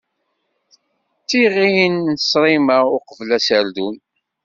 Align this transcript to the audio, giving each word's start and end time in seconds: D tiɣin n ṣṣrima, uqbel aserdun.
D 1.21 1.23
tiɣin 1.29 1.95
n 2.09 2.17
ṣṣrima, 2.23 2.79
uqbel 2.97 3.29
aserdun. 3.37 3.97